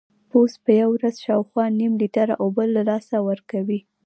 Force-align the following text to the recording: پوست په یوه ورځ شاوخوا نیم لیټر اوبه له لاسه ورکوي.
پوست 0.29 0.57
په 0.63 0.71
یوه 0.79 0.91
ورځ 0.95 1.15
شاوخوا 1.25 1.65
نیم 1.79 1.93
لیټر 2.01 2.29
اوبه 2.43 2.63
له 2.75 2.81
لاسه 2.89 3.15
ورکوي. 3.29 3.79